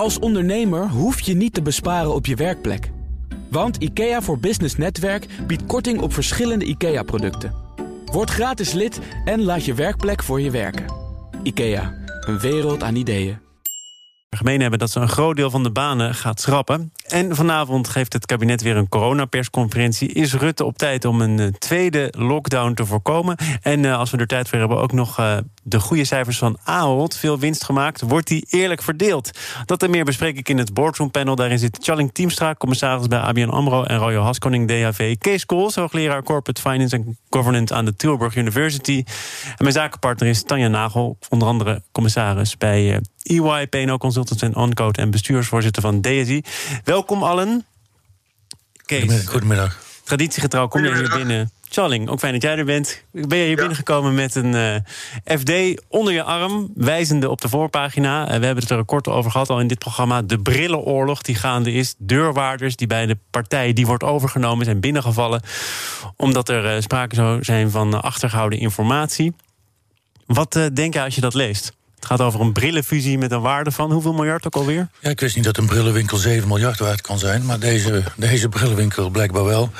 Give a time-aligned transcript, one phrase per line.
[0.00, 2.90] Als ondernemer hoef je niet te besparen op je werkplek.
[3.50, 7.54] Want IKEA voor Business Netwerk biedt korting op verschillende IKEA-producten.
[8.04, 10.84] Word gratis lid en laat je werkplek voor je werken.
[11.42, 13.38] IKEA, een wereld aan ideeën.
[14.30, 16.92] gemeen hebben dat ze een groot deel van de banen gaat schrappen.
[17.10, 20.08] En vanavond geeft het kabinet weer een coronapersconferentie.
[20.08, 23.36] Is Rutte op tijd om een eh, tweede lockdown te voorkomen?
[23.62, 26.58] En uh, als we er tijd voor hebben, ook nog uh, de goede cijfers van
[26.64, 27.16] Ahold.
[27.16, 28.00] Veel winst gemaakt.
[28.00, 29.30] Wordt die eerlijk verdeeld?
[29.64, 31.34] Dat en meer bespreek ik in het boardroom panel.
[31.34, 33.82] Daarin zit Charling Teamstra, commissaris bij ABN AMRO...
[33.82, 35.16] en Royal Haskoning, DHV.
[35.18, 37.74] Kees Kools, hoogleraar Corporate Finance and Governance...
[37.74, 39.02] aan de Tilburg University.
[39.46, 45.00] En mijn zakenpartner is Tanja Nagel, onder andere commissaris bij EY, PNO Consultants en Oncode...
[45.00, 46.42] en bestuursvoorzitter van DSI.
[47.00, 47.66] Welkom allen.
[48.86, 49.26] Kees.
[49.26, 49.78] Goedemiddag.
[50.04, 51.50] Traditiegetrouw kom je hier binnen.
[51.68, 53.04] Charling, ook fijn dat jij er bent.
[53.10, 53.54] Ben je hier ja.
[53.54, 54.54] binnengekomen met een
[55.26, 58.20] uh, FD onder je arm, wijzende op de voorpagina.
[58.20, 60.22] Uh, we hebben het er kort over gehad al in dit programma.
[60.22, 61.94] De brillenoorlog die gaande is.
[61.98, 65.42] Deurwaarders die bij de partij die wordt overgenomen zijn binnengevallen.
[66.16, 69.34] Omdat er uh, sprake zou zijn van achtergehouden informatie.
[70.26, 71.78] Wat denk je als je dat leest?
[72.00, 74.88] Het gaat over een brillenfusie met een waarde van hoeveel miljard ook alweer?
[75.00, 77.44] Ja, ik wist niet dat een brillenwinkel 7 miljard waard kan zijn.
[77.44, 79.70] Maar deze, deze brillenwinkel blijkbaar wel.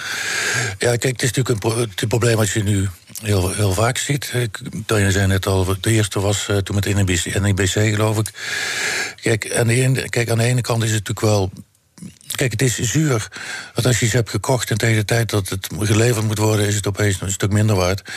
[0.79, 2.89] Ja, kijk, het is natuurlijk een, het probleem als je nu
[3.23, 4.33] heel, heel vaak ziet.
[4.87, 8.31] Tanja zei net al, de eerste was uh, toen met NIBC, NIBC, geloof ik.
[9.21, 11.51] Kijk aan, de ene, kijk, aan de ene kant is het natuurlijk wel
[12.35, 13.29] Kijk, het is zuur.
[13.75, 16.67] Want als je iets hebt gekocht en tegen de tijd dat het geleverd moet worden,
[16.67, 18.11] is het opeens een stuk minder waard.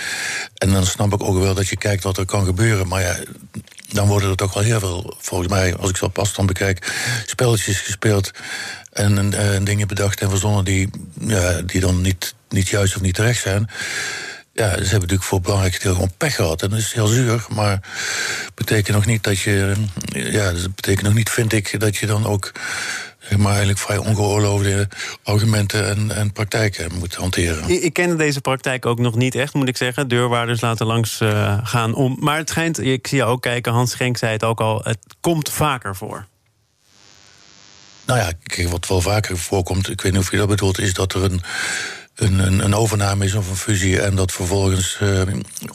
[0.57, 2.88] En dan snap ik ook wel dat je kijkt wat er kan gebeuren.
[2.88, 3.17] Maar ja,
[3.94, 6.94] dan worden er toch wel heel veel, volgens mij, als ik zo pas dan bekijk,
[7.25, 8.31] spelletjes gespeeld.
[8.91, 13.16] En, en dingen bedacht en verzonnen die, ja, die dan niet, niet juist of niet
[13.16, 13.69] terecht zijn
[14.53, 16.61] ja, ze hebben natuurlijk voor het belangrijke deel gewoon pech gehad.
[16.61, 17.80] En dat is heel zuur, maar
[18.55, 19.73] betekent nog niet dat je.
[20.05, 22.52] Ja, dat betekent nog niet, vind ik, dat je dan ook
[23.38, 24.88] maar eigenlijk vrij ongeoorloofde
[25.23, 27.69] argumenten en, en praktijken moet hanteren.
[27.69, 30.07] Ik, ik ken deze praktijk ook nog niet echt, moet ik zeggen.
[30.07, 32.17] Deurwaarders laten langs uh, gaan om.
[32.19, 35.00] Maar het schijnt, ik zie je ook kijken, Hans Schenk zei het ook al, het
[35.22, 36.25] komt vaker voor.
[38.06, 40.94] Nou ja, kijk, wat wel vaker voorkomt, ik weet niet of je dat bedoelt, is
[40.94, 41.41] dat er een
[42.16, 45.22] een, een, een, overname is of een fusie en dat vervolgens uh,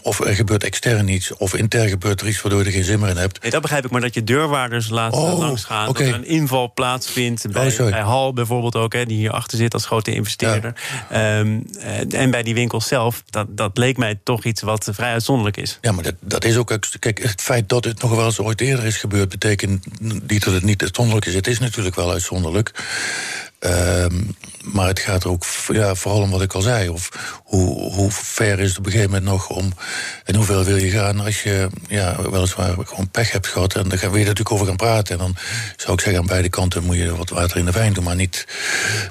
[0.03, 3.01] of er gebeurt extern iets of intern gebeurt er iets waardoor je er geen zin
[3.01, 3.43] meer in hebt.
[3.43, 6.05] Nee, dat begrijp ik, maar dat je deurwaarders laat oh, langsgaan, okay.
[6.05, 9.59] dat er een inval plaatsvindt bij, oh, bij Hal bijvoorbeeld ook, hè, die hier achter
[9.59, 10.75] zit als grote investeerder.
[11.11, 11.39] Ja.
[11.39, 11.67] Um,
[12.11, 15.79] en bij die winkel zelf, dat, dat leek mij toch iets wat vrij uitzonderlijk is.
[15.81, 18.61] Ja, maar dat, dat is ook, kijk, het feit dat het nog wel eens ooit
[18.61, 21.35] eerder is gebeurd, betekent niet dat het niet uitzonderlijk is.
[21.35, 22.73] Het is natuurlijk wel uitzonderlijk.
[23.61, 26.89] Um, maar het gaat er ook ja, vooral om wat ik al zei.
[26.89, 27.09] Of
[27.45, 29.73] hoe, hoe ver is het op een gegeven moment nog om.
[30.25, 33.75] En hoeveel wil je gaan als je ja, weliswaar gewoon pech hebt gehad.
[33.75, 35.13] En daar gaan we natuurlijk over gaan praten.
[35.13, 35.37] En dan
[35.77, 38.05] zou ik zeggen, aan beide kanten moet je wat water in de wijn doen.
[38.05, 38.47] Maar niet.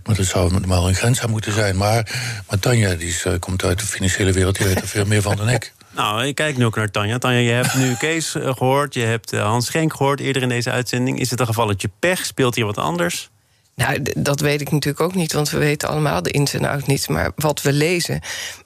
[0.04, 1.78] Maar dat zou normaal een grens aan moeten zijn.
[1.78, 2.12] Maar,
[2.60, 5.50] Tanja, die is, komt uit de financiële wereld, die weet er veel meer van dan
[5.50, 5.72] ik.
[5.96, 7.18] Nou, ik kijk nu ook naar Tanja.
[7.18, 11.20] Tanja, je hebt nu Kees gehoord, je hebt Hans Schenk gehoord eerder in deze uitzending.
[11.20, 12.26] Is het een gevalletje pech?
[12.26, 13.30] Speelt hier wat anders?
[13.78, 16.86] Nou, dat weet ik natuurlijk ook niet, want we weten allemaal de ins en outs
[16.86, 17.10] niet.
[17.10, 18.22] Maar wat we lezen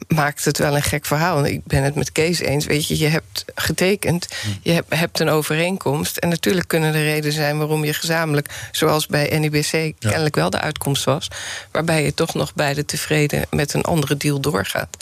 [0.07, 1.45] maakt het wel een gek verhaal.
[1.45, 2.65] Ik ben het met Kees eens.
[2.65, 4.27] Weet je, je hebt getekend,
[4.61, 6.17] je hebt, hebt een overeenkomst.
[6.17, 10.61] En natuurlijk kunnen er redenen zijn waarom je gezamenlijk, zoals bij NIBC, kennelijk wel de
[10.61, 11.27] uitkomst was.
[11.71, 14.97] Waarbij je toch nog beide tevreden met een andere deal doorgaat.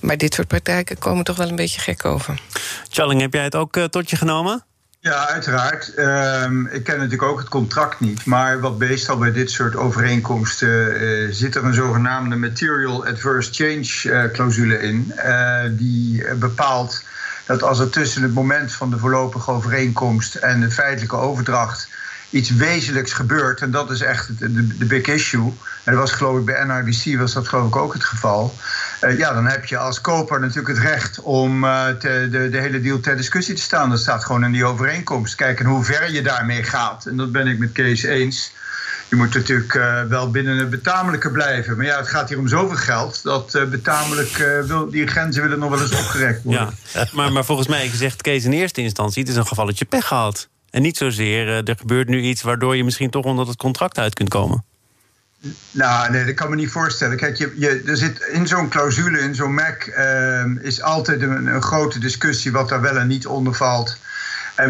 [0.00, 2.40] Maar dit soort praktijken komen toch wel een beetje gek over.
[2.88, 4.64] Challing, heb jij het ook uh, tot je genomen?
[5.02, 5.92] Ja, uiteraard.
[5.98, 8.24] Um, ik ken natuurlijk ook het contract niet.
[8.24, 14.02] Maar wat meestal bij dit soort overeenkomsten uh, zit er een zogenaamde Material Adverse Change
[14.04, 15.12] uh, clausule in.
[15.16, 17.02] Uh, die bepaalt
[17.46, 21.88] dat als er tussen het moment van de voorlopige overeenkomst en de feitelijke overdracht
[22.30, 25.52] iets wezenlijks gebeurt, en dat is echt de, de big issue.
[25.84, 28.54] En dat was geloof ik bij NRBC was dat geloof ik ook het geval.
[29.04, 32.58] Uh, ja, dan heb je als koper natuurlijk het recht om uh, te, de, de
[32.58, 33.90] hele deal ter discussie te staan.
[33.90, 35.34] Dat staat gewoon in die overeenkomst.
[35.34, 37.06] Kijken hoe ver je daarmee gaat.
[37.06, 38.52] En dat ben ik met Kees eens.
[39.08, 41.76] Je moet natuurlijk uh, wel binnen het betamelijke blijven.
[41.76, 45.58] Maar ja, het gaat hier om zoveel geld dat uh, betamelijk wil, die grenzen willen
[45.58, 46.74] nog wel eens opgerekt worden.
[46.92, 50.06] Ja, maar, maar volgens mij zegt Kees in eerste instantie: het is een gevalletje pech
[50.06, 50.48] gehad.
[50.70, 54.14] En niet zozeer, er gebeurt nu iets waardoor je misschien toch onder het contract uit
[54.14, 54.64] kunt komen.
[55.70, 57.16] Nou, nee, dat kan me niet voorstellen.
[57.16, 61.46] Kijk, je, je, er zit in zo'n clausule, in zo'n MAC, uh, is altijd een,
[61.46, 63.96] een, grote discussie wat daar wel en niet onder valt.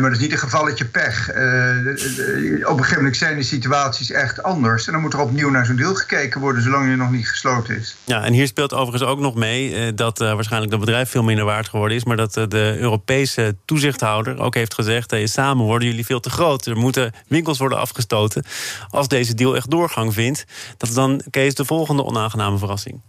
[0.01, 1.29] Maar dat is niet een gevalletje pech.
[1.29, 4.87] op een gegeven moment zijn de situaties echt anders.
[4.87, 7.79] En dan moet er opnieuw naar zo'n deal gekeken worden, zolang die nog niet gesloten
[7.79, 7.97] is.
[8.05, 11.69] Ja, en hier speelt overigens ook nog mee dat waarschijnlijk dat bedrijf veel minder waard
[11.69, 12.05] geworden is.
[12.05, 16.67] Maar dat de Europese toezichthouder ook heeft gezegd: hey, samen worden jullie veel te groot.
[16.67, 18.45] Er moeten winkels worden afgestoten.
[18.91, 20.45] Als deze deal echt doorgang vindt,
[20.77, 23.01] dat is dan Kees de volgende onaangename verrassing.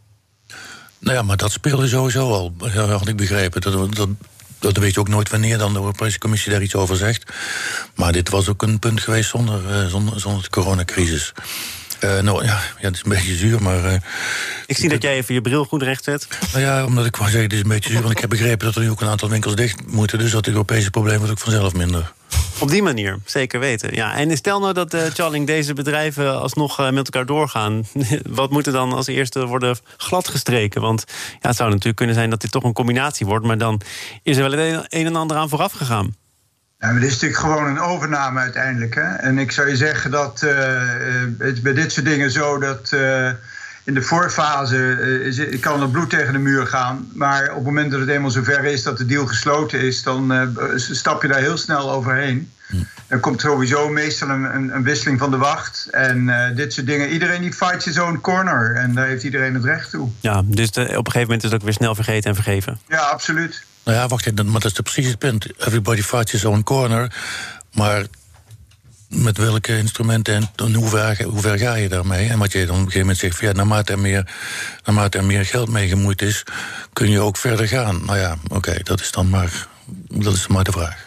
[1.00, 3.62] Nou ja, maar dat speelde sowieso al, had ik begrepen.
[3.62, 4.10] Dat, dat,
[4.64, 7.34] dat weet je ook nooit wanneer dan de Europese Commissie daar iets over zegt.
[7.96, 11.34] Maar dit was ook een punt geweest zonder, uh, zonder, zonder de coronacrisis.
[12.04, 13.86] Uh, nou ja, ja, het is een beetje zuur, maar.
[13.86, 13.94] Uh,
[14.66, 16.28] ik zie dat jij even je bril goed recht zet.
[16.52, 18.02] Nou ja, omdat ik wou zeggen, het is een beetje zuur.
[18.02, 20.18] Want ik heb begrepen dat er nu ook een aantal winkels dicht moeten.
[20.18, 22.14] Dus dat Europese probleem wordt ook vanzelf minder.
[22.60, 23.96] Op die manier, zeker weten.
[23.96, 27.86] Ja, en stel nou dat uh, Charling deze bedrijven alsnog uh, met elkaar doorgaan.
[28.30, 30.82] Wat moet er dan als eerste worden gladgestreken?
[30.82, 31.04] Want
[31.42, 33.46] ja, het zou natuurlijk kunnen zijn dat dit toch een combinatie wordt.
[33.46, 33.82] Maar dan
[34.24, 36.16] is er wel het een en ander aan vooraf gegaan.
[36.84, 38.96] Ja, maar dit is natuurlijk gewoon een overname uiteindelijk.
[38.96, 39.16] Hè?
[39.16, 40.52] En ik zou je zeggen dat uh,
[41.38, 42.96] het bij dit soort dingen zo dat
[43.84, 47.10] in de voorfase uh, kan er bloed tegen de muur gaan.
[47.14, 50.52] Maar op het moment dat het eenmaal zover is dat de deal gesloten is, dan
[50.76, 52.52] stap je daar heel snel overheen.
[52.68, 52.76] Hm.
[53.08, 55.88] Er komt sowieso meestal een, een, een wisseling van de wacht.
[55.92, 57.10] En uh, dit soort dingen.
[57.10, 58.76] Iedereen die fight zijn zo'n corner.
[58.76, 60.10] En daar heeft iedereen het recht toe.
[60.20, 62.80] Ja, dus op een gegeven moment is het ook weer snel vergeten en vergeven.
[62.88, 63.64] Ja, absoluut.
[63.84, 65.48] Nou ja, wacht even, maar dat is precies het punt.
[65.58, 67.16] Everybody fights his own corner.
[67.74, 68.06] Maar
[69.08, 72.30] met welke instrumenten en hoe ver, hoe ver ga je daarmee?
[72.30, 74.28] En wat je dan op een gegeven moment zegt, van, ja, naarmate, er meer,
[74.84, 76.44] naarmate er meer geld mee gemoeid is,
[76.94, 78.06] kun je ook verder gaan.
[78.06, 79.68] Nou ja, oké, dat is dan maar,
[80.10, 81.03] dat is maar de vraag.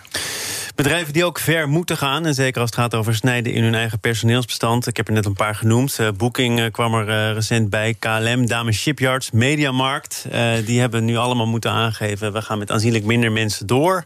[0.76, 3.74] Bedrijven die ook ver moeten gaan, en zeker als het gaat over snijden in hun
[3.74, 4.86] eigen personeelsbestand.
[4.86, 5.98] Ik heb er net een paar genoemd.
[6.00, 10.26] Uh, Booking uh, kwam er uh, recent bij, KLM, Dames Shipyards, Mediamarkt.
[10.64, 14.04] die hebben nu allemaal moeten aangeven, we gaan met aanzienlijk minder mensen door.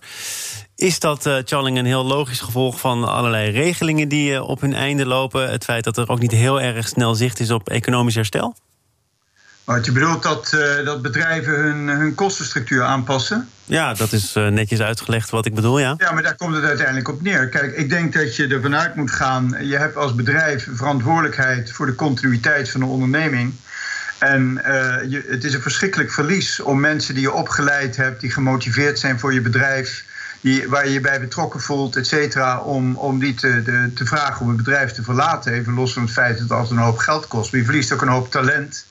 [0.77, 5.07] Is dat, uh, Charling, een heel logisch gevolg van allerlei regelingen die op hun einde
[5.07, 5.51] lopen?
[5.51, 8.55] Het feit dat er ook niet heel erg snel zicht is op economisch herstel?
[9.75, 13.49] Wat je bedoelt dat, uh, dat bedrijven hun, hun kostenstructuur aanpassen?
[13.65, 15.95] Ja, dat is netjes uitgelegd wat ik bedoel, ja.
[15.97, 17.49] Ja, maar daar komt het uiteindelijk op neer.
[17.49, 19.57] Kijk, ik denk dat je ervan uit moet gaan...
[19.63, 23.53] je hebt als bedrijf verantwoordelijkheid voor de continuïteit van de onderneming...
[24.19, 24.61] En
[25.09, 29.19] je, het is een verschrikkelijk verlies om mensen die je opgeleid hebt, die gemotiveerd zijn
[29.19, 30.05] voor je bedrijf,
[30.41, 34.07] die, waar je je bij betrokken voelt, et cetera, om, om die te, de, te
[34.07, 35.53] vragen om het bedrijf te verlaten.
[35.53, 37.53] Even los van het feit dat het altijd een hoop geld kost.
[37.53, 38.85] Maar je verliest ook een hoop talent.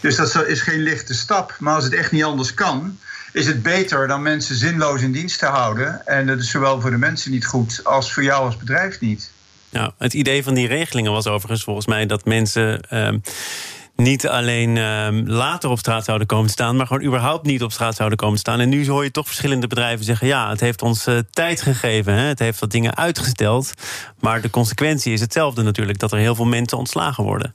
[0.00, 1.56] Dus dat is geen lichte stap.
[1.58, 2.98] Maar als het echt niet anders kan,
[3.32, 6.06] is het beter dan mensen zinloos in dienst te houden.
[6.06, 9.30] En dat is zowel voor de mensen niet goed als voor jou als bedrijf niet.
[9.70, 12.80] Ja, het idee van die regelingen was overigens volgens mij dat mensen.
[12.92, 13.10] Uh,
[14.02, 17.96] niet alleen uh, later op straat zouden komen staan, maar gewoon überhaupt niet op straat
[17.96, 18.60] zouden komen staan.
[18.60, 22.12] En nu hoor je toch verschillende bedrijven zeggen: ja, het heeft ons uh, tijd gegeven,
[22.14, 23.72] hè, het heeft wat dingen uitgesteld.
[24.20, 27.52] Maar de consequentie is hetzelfde natuurlijk: dat er heel veel mensen ontslagen worden.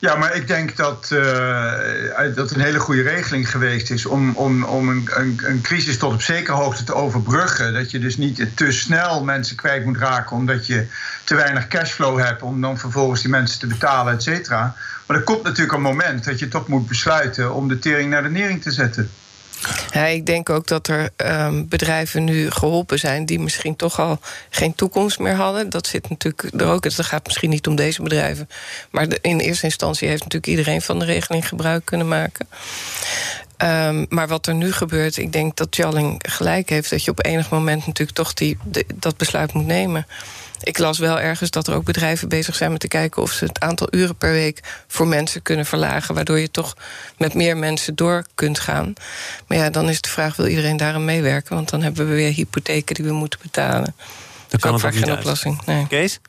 [0.00, 4.64] Ja, maar ik denk dat uh, dat een hele goede regeling geweest is om, om,
[4.64, 7.72] om een, een, een, crisis tot op zekere hoogte te overbruggen.
[7.72, 10.86] Dat je dus niet te snel mensen kwijt moet raken omdat je
[11.24, 14.74] te weinig cashflow hebt om dan vervolgens die mensen te betalen, et cetera.
[15.06, 18.22] Maar er komt natuurlijk een moment dat je toch moet besluiten om de tering naar
[18.22, 19.10] de nering te zetten.
[19.92, 24.18] Ja, ik denk ook dat er um, bedrijven nu geholpen zijn die misschien toch al
[24.50, 25.70] geen toekomst meer hadden.
[25.70, 26.84] Dat zit natuurlijk er ook.
[26.84, 28.48] Het gaat misschien niet om deze bedrijven.
[28.90, 32.48] Maar in eerste instantie heeft natuurlijk iedereen van de regeling gebruik kunnen maken.
[33.62, 37.24] Um, maar wat er nu gebeurt, ik denk dat Jalling gelijk heeft dat je op
[37.24, 38.58] enig moment natuurlijk toch die,
[38.94, 40.06] dat besluit moet nemen.
[40.62, 43.44] Ik las wel ergens dat er ook bedrijven bezig zijn met te kijken of ze
[43.44, 46.76] het aantal uren per week voor mensen kunnen verlagen, waardoor je toch
[47.18, 48.92] met meer mensen door kunt gaan.
[49.46, 51.54] Maar ja, dan is de vraag: wil iedereen daaraan meewerken?
[51.54, 53.94] Want dan hebben we weer hypotheken die we moeten betalen.
[54.48, 55.64] Dat kan ook vaak geen oplossing.
[55.66, 55.86] Nee.
[55.86, 56.20] Kees?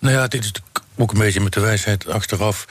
[0.00, 0.52] Nou ja, dit is
[0.96, 2.66] ook een beetje met de wijsheid achteraf.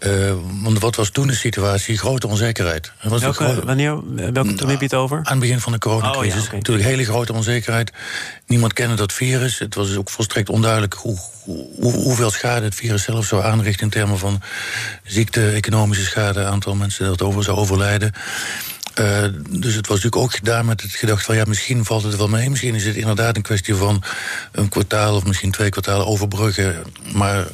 [0.00, 1.98] Uh, want wat was toen de situatie?
[1.98, 2.92] Grote onzekerheid.
[3.02, 4.00] Was welke, wanneer,
[4.32, 5.16] welke, toen heb je het over?
[5.16, 6.44] Aan het begin van de coronacrisis.
[6.44, 7.92] Oh, ja, Natuurlijk hele grote onzekerheid.
[8.46, 9.58] Niemand kende dat virus.
[9.58, 13.84] Het was ook volstrekt onduidelijk hoe, hoe, hoeveel schade het virus zelf zou aanrichten...
[13.84, 14.42] in termen van
[15.04, 16.44] ziekte, economische schade...
[16.44, 18.12] aantal mensen dat over zou overlijden.
[19.00, 22.16] Uh, dus het was natuurlijk ook gedaan met het gedacht van ja, misschien valt het
[22.16, 22.50] wel mee.
[22.50, 24.02] Misschien is het inderdaad een kwestie van
[24.52, 26.82] een kwartaal of misschien twee kwartalen overbruggen.
[27.14, 27.46] Maar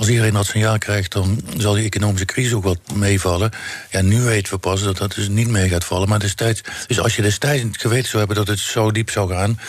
[0.00, 3.50] als iedereen dat signaal krijgt, dan zal die economische crisis ook wat meevallen.
[3.90, 6.08] Ja, nu weten we pas dat dat dus niet mee gaat vallen.
[6.08, 9.60] Maar destijds, dus als je destijds geweten zou hebben dat het zo diep zou gaan,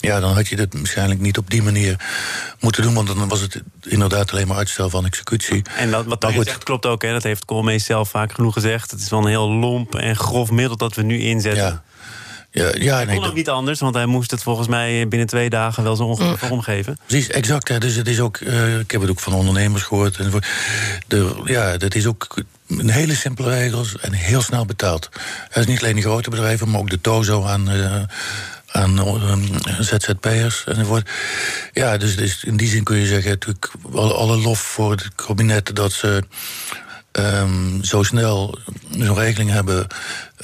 [0.00, 1.96] ja, dan had je dat waarschijnlijk niet op die manier
[2.60, 2.94] moeten doen.
[2.94, 5.62] Want dan was het inderdaad alleen maar uitstel van executie.
[5.76, 7.12] En wat, wat dat zegt klopt ook, hè?
[7.12, 8.90] dat heeft Koolmees zelf vaak genoeg gezegd.
[8.90, 11.64] Het is wel een heel lomp en grof middel dat we nu inzetten.
[11.64, 11.82] Ja.
[12.54, 15.50] Ja, ja, nee, kon ook niet anders, want hij moest het volgens mij binnen twee
[15.50, 16.98] dagen wel zo ongeveer omgeven.
[17.06, 17.68] Precies, exact.
[17.68, 17.78] Hè.
[17.78, 20.16] Dus het is ook, uh, ik heb het ook van ondernemers gehoord.
[20.16, 20.32] En
[21.06, 25.08] de, ja, dat is ook een hele simpele regels en heel snel betaald.
[25.48, 27.70] Het is niet alleen de grote bedrijven, maar ook de Tozo aan.
[27.70, 28.02] Uh,
[28.72, 31.10] aan uh, ZZP'ers enzovoort.
[31.72, 35.76] Ja, dus, dus, in die zin kun je zeggen, natuurlijk alle lof voor het kabinet
[35.76, 36.22] dat ze
[37.12, 38.58] um, zo snel
[38.90, 39.86] zo'n regeling hebben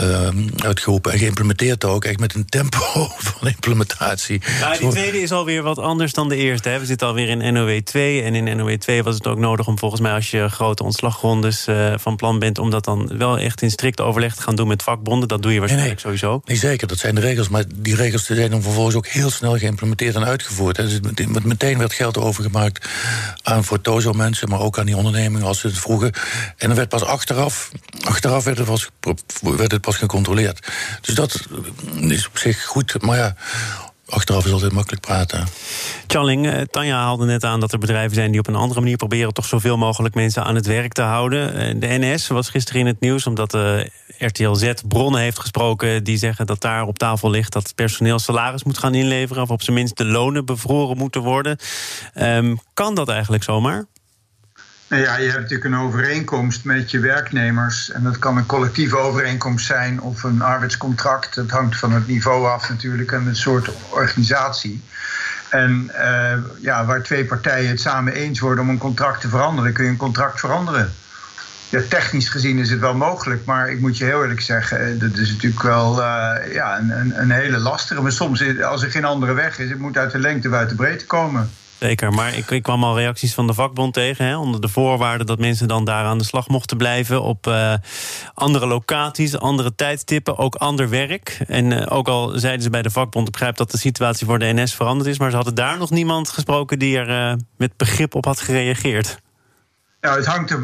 [0.02, 2.04] uh, uitgeroepen en geïmplementeerd ook.
[2.04, 4.42] Echt met een tempo van implementatie.
[4.60, 6.68] Ja, die tweede is alweer wat anders dan de eerste.
[6.68, 6.78] Hè.
[6.78, 8.22] We zitten alweer in NOW 2.
[8.22, 11.68] En in NOW 2 was het ook nodig om volgens mij als je grote ontslagrondes
[11.68, 12.58] uh, van plan bent...
[12.58, 15.28] om dat dan wel echt in strikt overleg te gaan doen met vakbonden.
[15.28, 16.42] Dat doe je waarschijnlijk sowieso.
[16.44, 17.48] Nee, zeker, dat zijn de regels.
[17.48, 20.76] Maar die regels zijn dan vervolgens ook heel snel geïmplementeerd en uitgevoerd.
[20.76, 20.84] Hè.
[20.88, 22.88] Dus meteen werd geld overgemaakt
[23.42, 24.48] aan voor Tozo-mensen...
[24.48, 26.12] maar ook aan die ondernemingen als ze het vroegen.
[26.56, 27.70] En dan werd pas achteraf,
[28.04, 28.88] achteraf werd het pas,
[29.40, 30.66] werd het gecontroleerd.
[31.00, 31.46] Dus dat
[32.00, 33.02] is op zich goed.
[33.02, 33.34] Maar ja,
[34.08, 35.46] Achteraf is altijd makkelijk praten.
[36.06, 38.96] Charling, eh, Tanja haalde net aan dat er bedrijven zijn die op een andere manier
[38.96, 41.54] proberen toch zoveel mogelijk mensen aan het werk te houden.
[41.54, 45.38] Eh, de NS was gisteren in het nieuws omdat de eh, RTL Z bronnen heeft
[45.38, 49.42] gesproken die zeggen dat daar op tafel ligt dat het personeel salaris moet gaan inleveren
[49.42, 51.58] of op zijn minst de lonen bevroren moeten worden.
[52.14, 53.86] Ehm, kan dat eigenlijk zomaar?
[54.88, 57.90] Nou ja, je hebt natuurlijk een overeenkomst met je werknemers.
[57.90, 61.34] En dat kan een collectieve overeenkomst zijn of een arbeidscontract.
[61.34, 64.82] Dat hangt van het niveau af natuurlijk en het soort organisatie.
[65.48, 69.72] En uh, ja, waar twee partijen het samen eens worden om een contract te veranderen,
[69.72, 70.92] kun je een contract veranderen.
[71.68, 75.00] Ja, technisch gezien is het wel mogelijk, maar ik moet je heel eerlijk zeggen, eh,
[75.00, 78.02] dat is natuurlijk wel uh, ja, een, een, hele lastige.
[78.02, 80.74] Maar soms, als er geen andere weg is, het moet uit de lengte uit de
[80.74, 81.50] breedte komen.
[81.78, 84.24] Zeker, maar ik, ik, kwam al reacties van de vakbond tegen.
[84.24, 87.22] Hè, onder de voorwaarde dat mensen dan daar aan de slag mochten blijven.
[87.22, 87.74] Op uh,
[88.34, 91.38] andere locaties, andere tijdstippen, ook ander werk.
[91.46, 93.26] En uh, ook al zeiden ze bij de vakbond...
[93.26, 95.18] ik begrijp dat de situatie voor de NS veranderd is...
[95.18, 99.20] maar ze hadden daar nog niemand gesproken die er uh, met begrip op had gereageerd.
[100.00, 100.60] Ja, het hangt er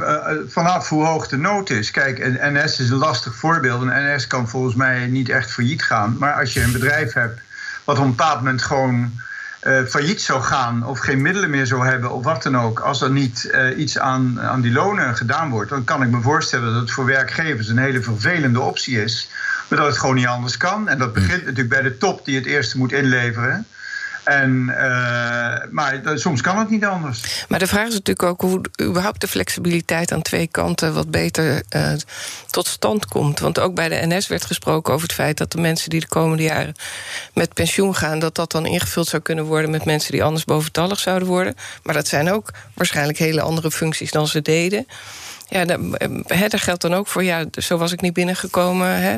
[0.49, 1.91] vanaf hoe hoog de nood is.
[1.91, 3.83] Kijk, NS is een lastig voorbeeld.
[3.83, 6.17] Een NS kan volgens mij niet echt failliet gaan.
[6.19, 7.41] Maar als je een bedrijf hebt
[7.85, 9.13] wat op een bepaald moment gewoon
[9.67, 13.01] uh, failliet zou gaan of geen middelen meer zou hebben of wat dan ook, als
[13.01, 16.73] er niet uh, iets aan, aan die lonen gedaan wordt, dan kan ik me voorstellen
[16.73, 19.29] dat het voor werkgevers een hele vervelende optie is,
[19.69, 20.89] maar dat het gewoon niet anders kan.
[20.89, 23.67] En dat begint natuurlijk bij de top die het eerste moet inleveren.
[24.25, 24.77] En, uh,
[25.71, 27.45] maar soms kan het niet anders.
[27.49, 31.63] Maar de vraag is natuurlijk ook hoe überhaupt de flexibiliteit aan twee kanten wat beter
[31.77, 31.93] uh,
[32.51, 33.39] tot stand komt.
[33.39, 36.09] Want ook bij de NS werd gesproken over het feit dat de mensen die de
[36.09, 36.75] komende jaren
[37.35, 40.99] met pensioen gaan, dat dat dan ingevuld zou kunnen worden met mensen die anders boventallig
[40.99, 41.55] zouden worden.
[41.83, 44.87] Maar dat zijn ook waarschijnlijk hele andere functies dan ze deden.
[45.49, 49.01] Ja, daar geldt dan ook voor, ja, zo was ik niet binnengekomen.
[49.01, 49.17] Hè.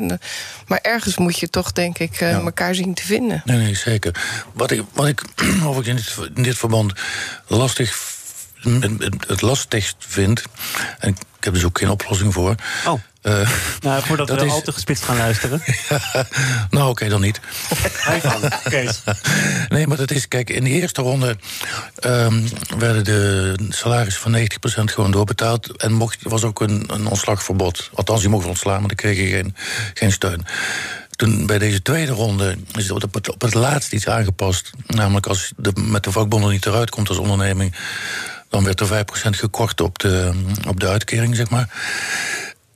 [0.67, 3.41] Maar ergens moet je toch, denk ik, uh, elkaar zien te vinden.
[3.45, 4.15] Nee, nee, zeker.
[4.53, 5.23] Wat ik, wat ik,
[5.69, 6.93] of ik in, dit, in dit verband
[7.47, 8.15] lastig
[9.27, 10.43] het lastigst vind,
[10.99, 12.55] en ik heb dus ook geen oplossing voor.
[12.85, 12.93] Oh.
[13.27, 14.51] Uh, nou, voordat we is...
[14.51, 15.61] al te gespitst gaan luisteren.
[16.69, 17.39] nou, oké, dan niet.
[19.69, 21.37] Nee, maar dat is, kijk, in de eerste ronde
[22.05, 24.37] um, werden de salarissen van
[24.81, 25.77] 90% gewoon doorbetaald.
[25.77, 27.89] En mocht, was ook een, een ontslagverbod.
[27.93, 29.55] Althans, je mocht ontslaan, maar dan kreeg je geen,
[29.93, 30.45] geen steun.
[31.15, 34.71] Toen bij deze tweede ronde is op het, op het laatst iets aangepast.
[34.87, 37.75] Namelijk als de, met de vakbonden niet eruit komt als onderneming
[38.49, 40.31] dan werd er 5% gekort op de,
[40.67, 41.69] op de uitkering, zeg maar.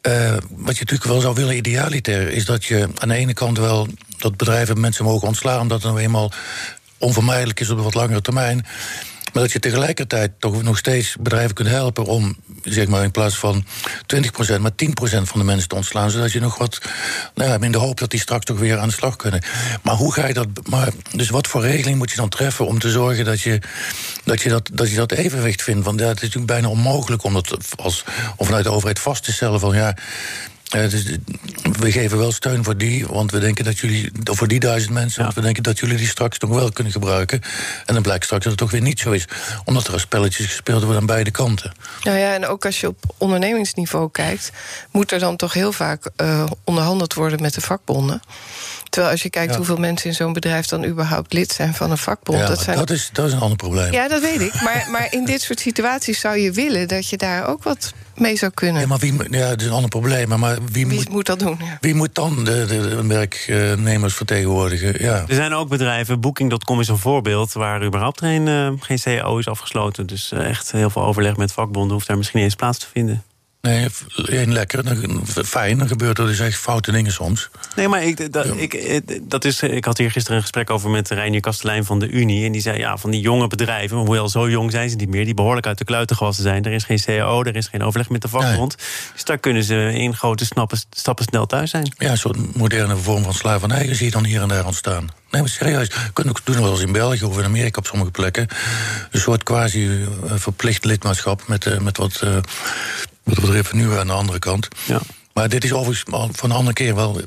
[0.07, 3.57] Uh, wat je natuurlijk wel zou willen, idealiter, is dat je aan de ene kant
[3.57, 6.31] wel dat bedrijven mensen mogen ontslaan, omdat het nou eenmaal
[6.97, 8.65] onvermijdelijk is op een wat langere termijn.
[9.33, 13.37] Maar dat je tegelijkertijd toch nog steeds bedrijven kunt helpen om, zeg maar, in plaats
[13.37, 13.65] van
[14.15, 16.09] 20%, maar 10% van de mensen te ontslaan.
[16.09, 16.81] Zodat je nog wat,
[17.35, 19.43] nou ja, in de hoop dat die straks toch weer aan de slag kunnen.
[19.81, 22.79] Maar hoe ga je dat, maar, dus wat voor regeling moet je dan treffen om
[22.79, 23.61] te zorgen dat je
[24.23, 25.85] dat, je dat, dat, je dat evenwicht vindt?
[25.85, 28.03] Want ja, het is natuurlijk bijna onmogelijk om dat als,
[28.35, 29.95] of vanuit de overheid vast te stellen van ja,
[30.75, 31.17] uh, dus,
[31.79, 35.23] we geven wel steun voor die, want we denken dat jullie, voor die duizend mensen,
[35.23, 37.41] want we denken dat jullie die straks nog wel kunnen gebruiken.
[37.85, 39.25] En dan blijkt straks dat het toch weer niet zo is,
[39.65, 41.71] omdat er spelletjes gespeeld worden aan beide kanten.
[42.03, 44.51] Nou ja, en ook als je op ondernemingsniveau kijkt,
[44.91, 48.21] moet er dan toch heel vaak uh, onderhandeld worden met de vakbonden.
[48.91, 51.97] Terwijl als je kijkt hoeveel mensen in zo'n bedrijf dan überhaupt lid zijn van een
[51.97, 52.39] vakbond.
[52.39, 52.77] Ja, dat, zijn...
[52.77, 53.91] dat, is, dat is een ander probleem.
[53.91, 54.61] Ja, dat weet ik.
[54.61, 58.37] Maar, maar in dit soort situaties zou je willen dat je daar ook wat mee
[58.37, 58.81] zou kunnen.
[58.81, 60.39] Ja, maar wie, ja, dat is een ander probleem.
[60.39, 61.57] Maar wie, wie moet, moet, dat doen?
[61.59, 61.77] Ja.
[61.81, 65.03] Wie moet dan de, de, werknemers vertegenwoordigen?
[65.03, 65.23] Ja.
[65.27, 67.53] Er zijn ook bedrijven, Booking.com is een voorbeeld...
[67.53, 70.05] waar überhaupt geen, uh, geen CAO is afgesloten.
[70.07, 73.23] Dus uh, echt heel veel overleg met vakbonden hoeft daar misschien eens plaats te vinden.
[73.61, 73.87] Nee,
[74.25, 77.49] één lekker, dan, fijn, dan gebeurt er dus echt foute dingen soms.
[77.75, 81.09] Nee, maar ik, dat, ik, dat is, ik had hier gisteren een gesprek over met
[81.09, 82.45] Reinier Kastelein van de Unie.
[82.45, 85.25] En die zei, ja, van die jonge bedrijven, hoewel zo jong zijn ze niet meer...
[85.25, 86.63] die behoorlijk uit de kluiten gewassen zijn.
[86.63, 88.75] Er is geen CAO, er is geen overleg met de vakbond.
[89.13, 91.93] Dus daar kunnen ze in grote stappen, stappen snel thuis zijn.
[91.97, 95.09] Ja, een soort moderne vorm van slavernij zie je dan hier en daar ontstaan.
[95.31, 95.91] Nee, maar serieus.
[96.13, 98.47] Kunnen ook doen wel eens in België of in Amerika op sommige plekken.
[99.11, 102.21] Een soort quasi eh, verplicht lidmaatschap met, met wat
[103.23, 104.67] wat betreft nu aan de andere kant.
[104.85, 105.01] Ja.
[105.33, 106.03] Maar dit is overigens
[106.37, 107.21] van een andere keer wel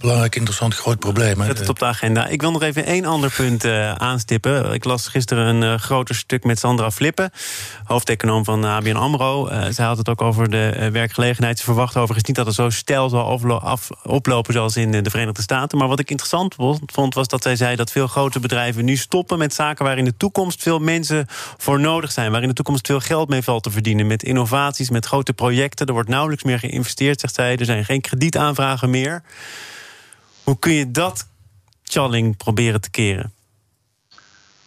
[0.00, 1.44] belangrijk, interessant, groot probleem.
[1.44, 2.26] Zet het op de agenda.
[2.26, 4.72] Ik wil nog even één ander punt uh, aanstippen.
[4.72, 7.30] Ik las gisteren een uh, groter stuk met Sandra Flippen,
[7.84, 9.48] hoofdeconoom van ABN AMRO.
[9.48, 11.58] Uh, zij had het ook over de werkgelegenheid.
[11.58, 13.40] Ze verwacht overigens niet dat het zo stijl zal
[14.02, 15.78] oplopen zoals in de Verenigde Staten.
[15.78, 16.54] Maar wat ik interessant
[16.86, 20.04] vond, was dat zij zei dat veel grote bedrijven nu stoppen met zaken waar in
[20.04, 21.26] de toekomst veel mensen
[21.56, 22.32] voor nodig zijn.
[22.32, 24.06] Waar in de toekomst veel geld mee valt te verdienen.
[24.06, 25.86] Met innovaties, met grote projecten.
[25.86, 27.56] Er wordt nauwelijks meer geïnvesteerd, zegt zij.
[27.56, 29.22] Er zijn geen kredietaanvragen meer.
[30.44, 31.26] Hoe kun je dat,
[31.82, 33.32] Challing, proberen te keren?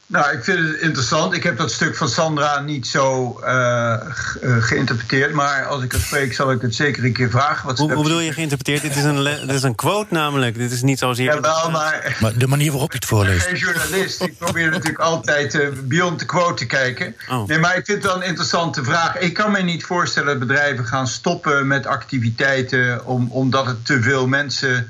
[0.10, 1.34] Nou, ik vind het interessant.
[1.34, 3.96] Ik heb dat stuk van Sandra niet zo uh,
[4.42, 5.34] geïnterpreteerd.
[5.34, 7.66] Maar als ik het spreek, zal ik het zeker een keer vragen.
[7.68, 8.82] Wat hoe, hoe bedoel je geïnterpreteerd?
[8.82, 10.58] dit, is een dit is een quote namelijk.
[10.58, 11.34] Dit is niet zozeer...
[11.34, 12.18] Ja, wel, maar...
[12.20, 13.46] Maar de manier waarop je het voorleest.
[13.46, 14.22] Ik ben journalist.
[14.22, 17.16] Ik probeer natuurlijk altijd uh, beyond the quote te kijken.
[17.30, 17.48] Oh.
[17.48, 19.18] Nee, maar ik vind het wel een interessante vraag.
[19.18, 23.06] Ik kan me niet voorstellen dat bedrijven gaan stoppen met activiteiten...
[23.06, 24.88] Om, omdat het te veel mensen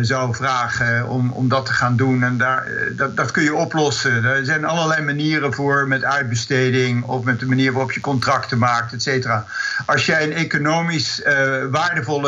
[0.00, 2.22] zou vragen om, om dat te gaan doen.
[2.22, 4.24] En daar, eh, dat, dat kun je oplossen.
[4.24, 8.92] Er zijn allerlei manieren voor met uitbesteding of met de manier waarop je contracten maakt,
[8.92, 9.44] et cetera.
[9.86, 12.26] Als jij een economisch uh, waardevolle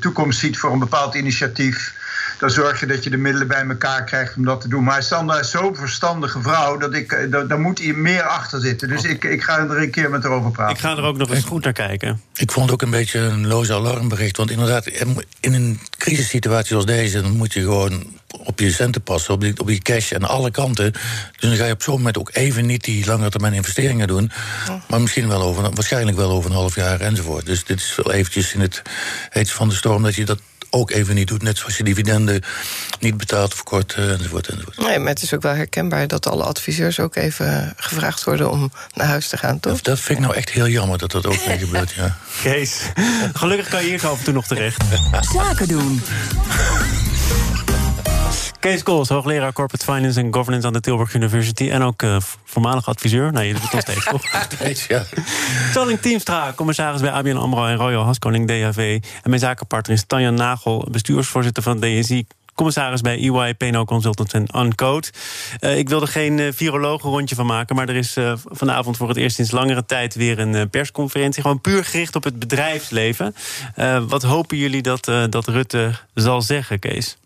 [0.00, 1.94] toekomst ziet voor een bepaald initiatief
[2.42, 4.84] dan zorg je dat je de middelen bij elkaar krijgt om dat te doen.
[4.84, 8.88] Maar Sandra is zo'n verstandige vrouw dat ik, daar moet hier meer achter zitten.
[8.88, 10.74] Dus ik, ik ga er een keer met haar over praten.
[10.74, 12.20] Ik ga er ook nog eens goed naar kijken.
[12.34, 14.36] Ik vond het ook een beetje een loze alarmbericht.
[14.36, 14.86] Want inderdaad,
[15.40, 18.06] in een crisissituatie zoals deze, dan moet je gewoon
[18.44, 20.92] op je centen passen, op die, op die cash aan alle kanten.
[20.92, 21.00] Dus
[21.38, 24.30] dan ga je op zo'n moment ook even niet die lange termijn investeringen doen.
[24.88, 27.46] Maar misschien wel over, waarschijnlijk wel over een half jaar enzovoort.
[27.46, 28.82] Dus dit is wel eventjes in het
[29.28, 30.40] heetste van de storm dat je dat
[30.74, 31.42] ook even niet doet.
[31.42, 32.42] Net zoals je dividenden
[33.00, 34.76] niet betaalt of kort uh, enzovoort, enzovoort.
[34.76, 38.72] Nee, maar het is ook wel herkenbaar dat alle adviseurs ook even gevraagd worden om
[38.94, 39.80] naar huis te gaan, toch?
[39.80, 42.16] Dat, vind ik nou echt heel jammer dat dat ook mee gebeurt, ja.
[42.42, 42.80] Kees,
[43.32, 44.82] gelukkig kan je hier af en toe nog terecht.
[45.32, 46.02] Zaken doen.
[48.62, 51.70] Kees Kools, hoogleraar Corporate Finance en Governance aan de Tilburg University.
[51.70, 53.32] En ook uh, voormalig adviseur.
[53.32, 54.22] Nee, je doet het nog steeds, toch?
[54.52, 55.04] steeds, ja.
[55.72, 58.98] Teamstra, Teamstra, commissaris bij ABN AMRO en Royal Haskoning DHV.
[59.22, 64.46] En mijn zakenpartner is Tanja Nagel, bestuursvoorzitter van DSI commissaris bij EY, PNO Consultants en
[64.56, 65.06] Uncode.
[65.60, 68.96] Uh, ik wil er geen uh, virologen rondje van maken, maar er is uh, vanavond
[68.96, 71.42] voor het eerst sinds langere tijd weer een persconferentie.
[71.42, 73.34] Gewoon puur gericht op het bedrijfsleven.
[74.08, 77.16] wat hopen jullie dat, dat Rutte zal zeggen, Kees?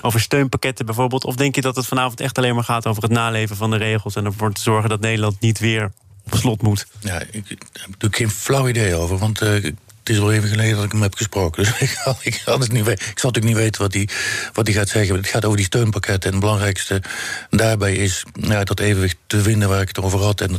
[0.00, 1.24] Over steunpakketten bijvoorbeeld?
[1.24, 3.76] Of denk je dat het vanavond echt alleen maar gaat over het naleven van de
[3.76, 5.92] regels en ervoor te zorgen dat Nederland niet weer
[6.24, 6.86] op slot moet?
[7.00, 9.18] Ja, ik, heb er geen flauw idee over.
[9.18, 11.62] Want uh, het is al even geleden dat ik hem heb gesproken.
[11.62, 14.08] Dus ik, ik, had het niet ik zal natuurlijk niet weten wat hij
[14.52, 15.16] wat gaat zeggen.
[15.16, 16.28] Het gaat over die steunpakketten.
[16.28, 17.02] En het belangrijkste
[17.50, 20.40] daarbij is ja, dat evenwicht te vinden waar ik het over had.
[20.40, 20.56] En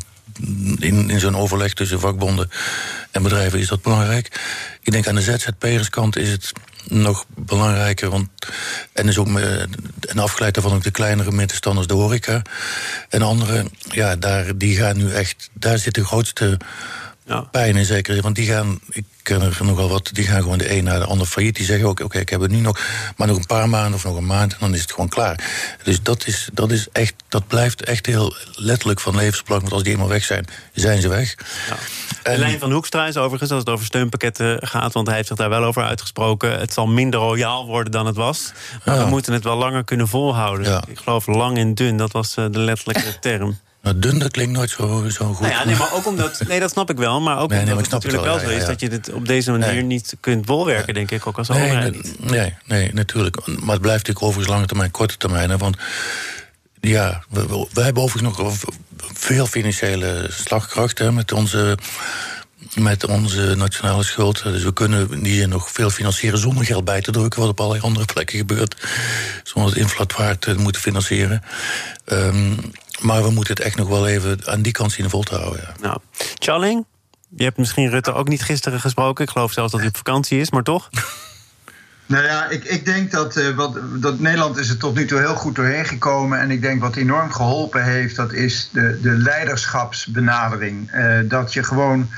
[0.79, 2.49] in, in zo'n overleg tussen vakbonden
[3.11, 4.41] en bedrijven is dat belangrijk.
[4.81, 6.51] Ik denk aan de ZZP'erskant is het
[6.83, 8.09] nog belangrijker.
[8.09, 8.29] Want,
[8.93, 9.27] en is ook
[10.09, 12.41] en afgeleid daarvan ook de kleinere middenstanders, de horeca.
[13.09, 16.57] En andere, ja, daar, die gaan nu echt, daar zit de grootste
[17.25, 17.41] ja.
[17.41, 18.21] pijn in zeker.
[18.21, 21.05] Want die gaan, ik ken er nogal wat, die gaan gewoon de een naar de
[21.05, 21.55] ander failliet.
[21.55, 22.79] Die zeggen ook, oké, ik heb het nu nog,
[23.17, 24.51] maar nog een paar maanden of nog een maand...
[24.53, 25.43] en dan is het gewoon klaar.
[25.83, 29.61] Dus dat, is, dat, is echt, dat blijft echt heel letterlijk van levensbelang.
[29.61, 31.35] Want als die eenmaal weg zijn, zijn ze weg.
[31.69, 32.31] Ja.
[32.31, 34.93] De lijn van Hoekstra is overigens, als het over steunpakketten gaat...
[34.93, 36.59] want hij heeft zich daar wel over uitgesproken...
[36.59, 38.51] het zal minder royaal worden dan het was.
[38.85, 40.81] Maar we moeten het wel langer kunnen volhouden.
[40.87, 43.57] Ik geloof lang en dun, dat was eh, de letterlijke term.
[43.83, 45.39] Nou, dun, dat klinkt nooit zo, zo goed.
[45.39, 47.21] Nou ja, nee, maar ook omdat, nee, dat snap ik wel.
[47.21, 49.83] Maar ook nee, omdat het natuurlijk wel, zo is dat je dit op deze manier
[49.83, 52.19] niet kunt bolwerken, denk ik, ook als overheid.
[52.19, 53.35] Nee, nee, natuurlijk.
[53.45, 55.57] Maar het blijft natuurlijk overigens lange termijn, korte termijn.
[55.57, 55.77] Want
[56.81, 58.53] ja, we, we, hebben overigens nog
[59.13, 61.77] veel financiële slagkracht hè, met onze
[62.75, 64.43] met onze nationale schuld.
[64.43, 67.59] Dus we kunnen die zin nog veel financieren zonder geld bij te drukken, wat op
[67.59, 68.87] allerlei andere plekken gebeurt.
[69.43, 71.43] Zonder het inflatoire te moeten financieren.
[72.05, 72.55] Um,
[73.03, 75.61] maar we moeten het echt nog wel even aan die kant zien vol te houden.
[75.61, 75.73] Ja.
[75.81, 75.97] Nou,
[76.39, 76.85] Charling,
[77.35, 79.23] je hebt misschien Rutte ook niet gisteren gesproken.
[79.23, 80.89] Ik geloof zelfs dat hij op vakantie is, maar toch?
[82.05, 85.19] Nou ja, ik, ik denk dat, uh, wat, dat Nederland is er tot nu toe
[85.19, 86.39] heel goed doorheen gekomen.
[86.39, 90.91] En ik denk wat enorm geholpen heeft, dat is de, de leiderschapsbenadering.
[90.93, 92.09] Uh, dat je gewoon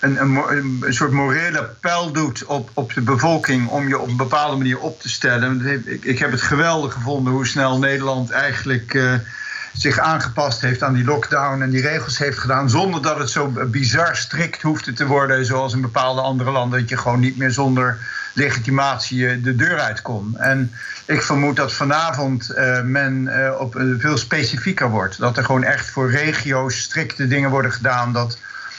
[0.00, 0.42] een, een,
[0.80, 4.78] een, soort morele pijl doet op, op de bevolking om je op een bepaalde manier
[4.78, 5.66] op te stellen.
[5.86, 8.94] Ik, ik heb het geweldig gevonden hoe snel Nederland eigenlijk.
[8.94, 9.14] Uh,
[9.72, 12.70] zich aangepast heeft aan die lockdown en die regels heeft gedaan.
[12.70, 15.46] zonder dat het zo bizar strikt hoefde te worden.
[15.46, 16.80] zoals in bepaalde andere landen.
[16.80, 17.98] dat je gewoon niet meer zonder
[18.34, 20.38] legitimatie de deur uit kon.
[20.38, 20.72] En
[21.06, 25.18] ik vermoed dat vanavond uh, men uh, op, veel specifieker wordt.
[25.18, 28.12] Dat er gewoon echt voor regio's strikte dingen worden gedaan.
[28.12, 28.38] Dat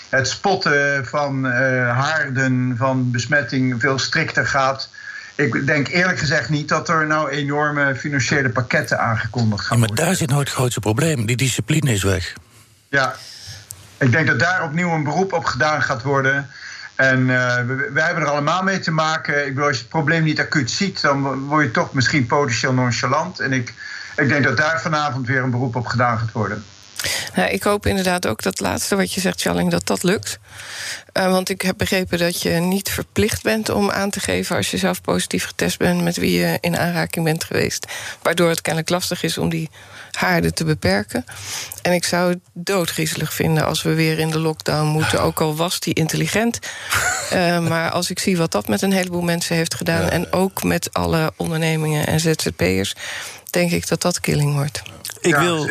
[0.10, 1.46] het spotten van
[1.86, 4.90] haarden van besmetting veel strikter gaat.
[5.36, 9.96] Ik denk eerlijk gezegd niet dat er nou enorme financiële pakketten aangekondigd gaan ja, maar
[9.96, 11.26] daar zit nou het grootste probleem.
[11.26, 12.34] Die discipline is weg.
[12.90, 13.16] Ja,
[13.98, 16.50] ik denk dat daar opnieuw een beroep op gedaan gaat worden.
[16.96, 19.46] En uh, we, we, hebben er allemaal mee te maken.
[19.46, 22.74] Ik bedoel, als je het probleem niet acuut ziet, dan word je toch misschien potentieel
[22.74, 23.40] nonchalant.
[23.40, 23.74] En ik,
[24.16, 26.64] ik denk dat daar vanavond weer een beroep op gedaan gaat worden.
[27.36, 30.40] Nou, ik hoop inderdaad ook dat laatste wat je zegt, Challing, dat dat lukt.
[31.18, 34.72] Uh, want ik heb begrepen dat je niet verplicht bent om aan te geven als
[34.72, 37.88] je zelf positief getest bent met wie je in aanraking bent geweest.
[38.22, 39.70] Waardoor het kennelijk lastig is om die
[40.12, 41.26] haarden te beperken.
[41.82, 45.22] En ik zou het doodgriezelig vinden als we weer in de lockdown moeten.
[45.22, 46.60] Ook al was die intelligent.
[47.34, 50.02] Uh, maar als ik zie wat dat met een heleboel mensen heeft gedaan.
[50.02, 50.10] Ja.
[50.10, 52.96] En ook met alle ondernemingen en ZZP'ers.
[53.50, 54.82] Denk ik dat dat killing wordt.
[55.22, 55.70] Ik ja, wil,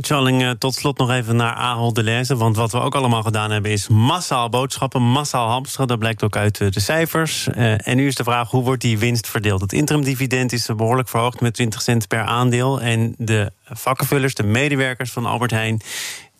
[0.00, 2.36] Charling, uh, tot slot nog even naar Ahold Delhaize.
[2.36, 5.86] Want wat we ook allemaal gedaan hebben is massaal boodschappen, massaal hamsteren.
[5.86, 7.48] Dat blijkt ook uit de cijfers.
[7.56, 9.60] Uh, en nu is de vraag, hoe wordt die winst verdeeld?
[9.60, 12.80] Het interimdividend is behoorlijk verhoogd met 20 cent per aandeel.
[12.80, 15.80] En de vakkenvullers, de medewerkers van Albert Heijn...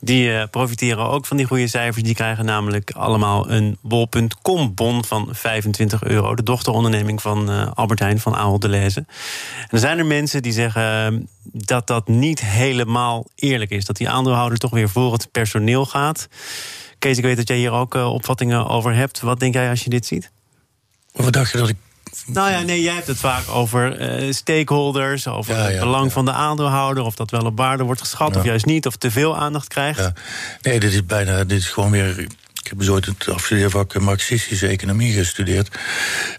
[0.00, 2.04] Die uh, profiteren ook van die goede cijfers.
[2.04, 6.34] Die krijgen namelijk allemaal een bol.com-bon van 25 euro.
[6.34, 8.64] De dochteronderneming van uh, Albert Heijn, van Ahold.
[8.64, 9.06] En
[9.70, 13.84] er zijn er mensen die zeggen uh, dat dat niet helemaal eerlijk is.
[13.84, 16.28] Dat die aandeelhouder toch weer voor het personeel gaat.
[16.98, 19.20] Kees, ik weet dat jij hier ook opvattingen over hebt.
[19.20, 20.30] Wat denk jij als je dit ziet?
[21.12, 21.76] Wat dacht je dat ik
[22.26, 26.04] nou ja, nee, jij hebt het vaak over uh, stakeholders, over ja, ja, het belang
[26.04, 26.10] ja.
[26.10, 29.10] van de aandeelhouder, of dat wel op waarde wordt geschat, of juist niet, of te
[29.10, 30.12] veel aandacht krijgt.
[30.62, 32.26] Nee, dit is bijna, dit is gewoon weer.
[32.66, 35.68] Ik heb dus ooit het afstudeervak Marxistische economie gestudeerd,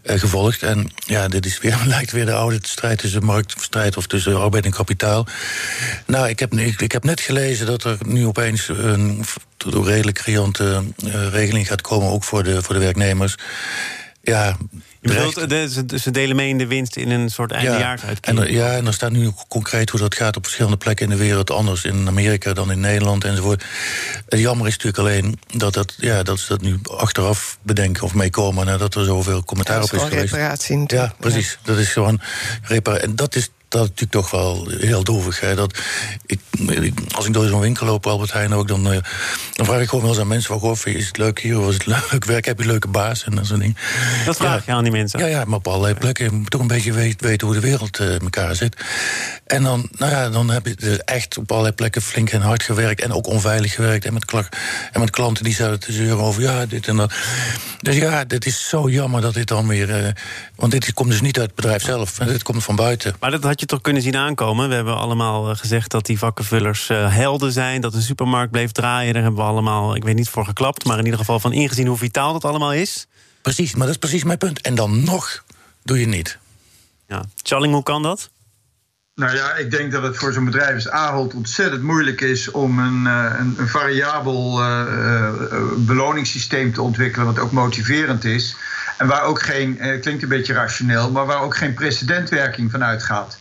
[0.04, 0.64] eh, gevolgd.
[0.64, 4.66] En ja, dit is weer, lijkt weer de oude strijd tussen marktstrijd of tussen arbeid
[4.66, 5.28] en kapitaal.
[6.06, 9.26] Nou, ik heb, ik, ik heb net gelezen dat er nu opeens een
[9.66, 13.36] redelijk riante uh, regeling gaat komen, ook voor de, voor de werknemers.
[14.22, 14.58] Ja,
[15.08, 18.40] bedoelt, de, ze delen mee in de winst in een soort eindejaarsuitkering?
[18.40, 21.12] Ja, en, ja, en er staat nu concreet hoe dat gaat op verschillende plekken in
[21.12, 21.52] de wereld.
[21.52, 23.64] Anders in Amerika dan in Nederland enzovoort.
[24.30, 28.14] Het jammer is natuurlijk alleen dat, dat, ja, dat ze dat nu achteraf bedenken of
[28.14, 28.66] meekomen...
[28.66, 30.34] nadat er zoveel commentaar ja, op is geweest.
[30.34, 31.52] reparatie Ja, precies.
[31.52, 31.58] Ja.
[31.64, 32.22] Dat is gewoon
[32.62, 33.08] reparatie.
[33.08, 35.40] En dat is dat is natuurlijk toch wel heel droevig.
[35.40, 35.56] Hè?
[35.56, 35.80] Dat
[36.26, 36.40] ik,
[37.16, 38.98] als ik door zo'n winkel loop, Albert Heijn ook, dan, uh,
[39.54, 41.60] dan vraag ik gewoon wel eens aan mensen: van, is het leuk hier?
[41.60, 42.46] Was het leuk werk?
[42.46, 43.24] Heb je een leuke baas?
[43.24, 43.78] En dat soort dingen.
[44.26, 45.20] Dat vraag je aan die mensen?
[45.20, 46.26] Ja, ja, maar op allerlei plekken.
[46.26, 48.76] Je moet toch een beetje weten, weten hoe de wereld uh, in elkaar zit.
[49.46, 53.02] En dan, nou ja, dan heb je echt op allerlei plekken flink en hard gewerkt.
[53.02, 54.06] En ook onveilig gewerkt.
[54.06, 54.34] En met,
[54.92, 57.14] en met klanten die zouden te zeuren over ja, dit en dat.
[57.82, 60.06] Dus ja, dit is zo jammer dat dit dan weer.
[60.06, 60.12] Uh,
[60.56, 62.14] want dit komt dus niet uit het bedrijf zelf.
[62.14, 63.16] Dit komt van buiten.
[63.20, 64.70] Maar dat had je toch kunnen zien aankomen?
[64.70, 67.82] We hebben allemaal gezegd dat die vakkenvullers uh, helden zijn.
[67.82, 69.14] Dat de supermarkt bleef draaien.
[69.14, 70.86] Daar hebben we allemaal, ik weet niet voor geklapt.
[70.86, 73.08] Maar in ieder geval van ingezien hoe vitaal dat allemaal is.
[73.42, 74.62] Precies, maar dat is precies mijn punt.
[74.62, 75.44] En dan nog
[75.84, 76.38] doe je het niet.
[77.08, 77.24] Ja.
[77.44, 78.30] Charling, hoe kan dat?
[79.16, 82.80] Nou ja, ik denk dat het voor zo'n bedrijf als Ahold ontzettend moeilijk is om
[82.80, 85.30] een, een, een variabel uh, uh,
[85.78, 88.56] beloningssysteem te ontwikkelen, wat ook motiverend is.
[88.98, 92.84] En waar ook geen, uh, klinkt een beetje rationeel, maar waar ook geen precedentwerking van
[92.84, 93.38] uitgaat.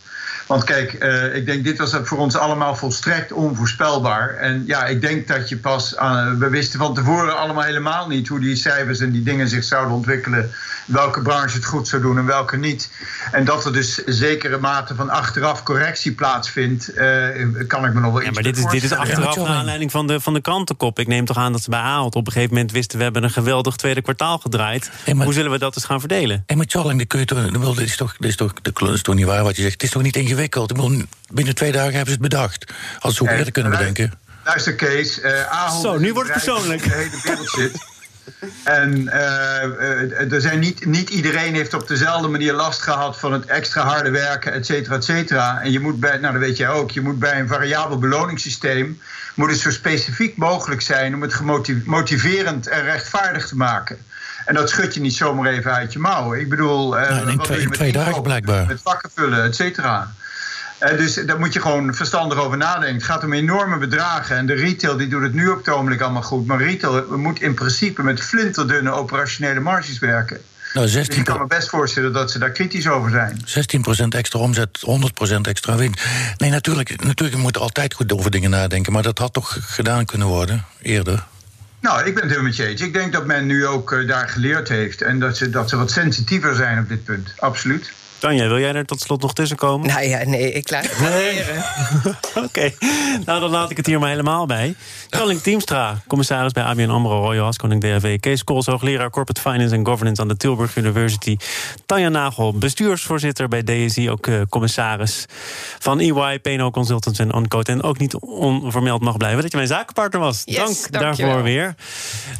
[0.47, 4.35] Want kijk, uh, ik denk dit was voor ons allemaal volstrekt onvoorspelbaar.
[4.35, 5.93] En ja, ik denk dat je pas.
[5.93, 9.63] Uh, we wisten van tevoren allemaal helemaal niet hoe die cijfers en die dingen zich
[9.63, 10.51] zouden ontwikkelen.
[10.85, 12.89] Welke branche het goed zou doen en welke niet.
[13.31, 17.03] En dat er dus zekere mate van achteraf correctie plaatsvindt, uh,
[17.67, 19.91] kan ik me nog wel iets ja, maar dit is, dit is achteraf naar aanleiding
[19.91, 20.99] van de, van de krantenkop.
[20.99, 22.97] Ik neem toch aan dat ze bij Ahold op een gegeven moment wisten...
[22.97, 24.91] we hebben een geweldig tweede kwartaal gedraaid.
[25.03, 26.43] Hey, maar, hoe zullen we dat eens gaan verdelen?
[26.45, 29.01] En met Charling, dit, kun je toch, dit, is toch, dit, is toch, dit is
[29.01, 29.73] toch niet waar wat je zegt.
[29.73, 30.36] Het is toch niet ingewikkeld?
[30.37, 31.07] Ingewikkeld.
[31.33, 32.73] binnen twee dagen hebben ze het bedacht.
[32.99, 34.13] Als ze ook eerder kunnen bedenken.
[34.43, 35.19] Luister, Kees.
[35.19, 36.83] Uh, Ahold Zo, nu wordt het persoonlijk.
[36.83, 37.95] De hele wereld zit.
[38.63, 43.45] En uh, er zijn niet, niet iedereen heeft op dezelfde manier last gehad van het
[43.45, 45.61] extra harde werken, et cetera, et cetera.
[45.61, 49.01] En je moet bij, nou dat weet jij ook, je moet bij een variabel beloningssysteem
[49.33, 53.97] moet het zo specifiek mogelijk zijn om het gemotiverend en rechtvaardig te maken.
[54.45, 56.39] En dat schud je niet zomaar even uit je mouwen.
[56.39, 58.65] Ik bedoel, uh, in, twee, in twee dagen blijkbaar.
[58.65, 60.13] Met vakken vullen, et cetera.
[60.83, 62.95] Uh, dus daar moet je gewoon verstandig over nadenken.
[62.95, 64.35] Het gaat om enorme bedragen.
[64.35, 66.47] En de retail die doet het nu op het ogenblik allemaal goed.
[66.47, 70.41] Maar retail moet in principe met flinterdunne operationele marges werken.
[70.73, 73.41] Nou, 16 dus ik kan me best voorstellen dat ze daar kritisch over zijn.
[74.05, 74.79] 16% extra omzet,
[75.35, 76.05] 100% extra winst.
[76.37, 78.93] Nee, natuurlijk, natuurlijk moet je altijd goed over dingen nadenken.
[78.93, 81.25] Maar dat had toch gedaan kunnen worden eerder?
[81.79, 82.81] Nou, ik ben het helemaal met je eens.
[82.81, 85.01] Ik denk dat men nu ook uh, daar geleerd heeft.
[85.01, 87.33] En dat ze, dat ze wat sensitiever zijn op dit punt.
[87.37, 87.91] Absoluut.
[88.19, 89.87] Tanja, wil jij er tot slot nog tussen komen?
[89.87, 91.43] Nou ja, nee, ik laat het nee.
[92.45, 92.71] Oké,
[93.25, 94.75] nou dan laat ik het hier maar helemaal bij.
[95.09, 98.19] Colin Teamstra, commissaris bij ABN AMRO, Royal Koning DAV.
[98.19, 101.37] Kees Kools, hoogleraar Corporate Finance and Governance aan de Tilburg University.
[101.85, 105.25] Tanja Nagel, bestuursvoorzitter bij DSI, ook uh, commissaris
[105.79, 107.71] van EY, PNO Consultants en Oncode.
[107.71, 110.45] En ook niet onvermeld mag blijven dat je mijn zakenpartner was.
[110.45, 111.75] Dank daarvoor weer.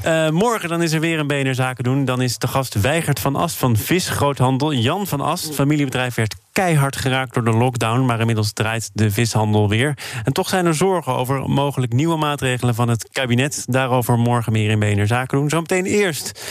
[0.06, 2.06] Uh, morgen dan is er weer een BNR Zaken doen.
[2.06, 4.74] Dan is de gast Weigert van Ast van Visgroothandel.
[4.74, 9.70] Jan van Ast, familiebedrijf, werd keihard geraakt door de lockdown, maar inmiddels draait de vishandel
[9.70, 9.98] weer.
[10.24, 13.64] En toch zijn er zorgen over mogelijk nieuwe maatregelen van het kabinet.
[13.66, 15.50] Daarover morgen meer in BNR Zaken doen.
[15.50, 16.42] Zometeen eerst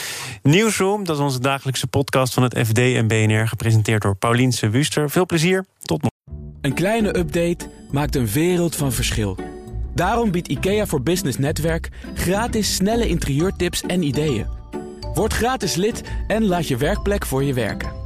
[0.43, 5.11] Nieuwsroom, dat is onze dagelijkse podcast van het FD en BNR, gepresenteerd door Pauliense Wuster.
[5.11, 6.55] Veel plezier, tot morgen.
[6.61, 9.39] Een kleine update maakt een wereld van verschil.
[9.95, 14.47] Daarom biedt IKEA voor Business Netwerk gratis snelle interieurtips en ideeën.
[15.15, 18.06] Word gratis lid en laat je werkplek voor je werken.